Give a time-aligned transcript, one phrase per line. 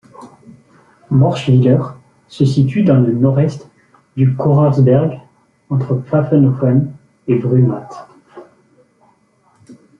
[1.11, 1.93] Morschwiller
[2.27, 3.69] se situe dans le nord-est
[4.17, 5.19] du Kochersberg,
[5.69, 6.91] entre Pfaffenhoffen
[7.27, 8.07] et Brumath.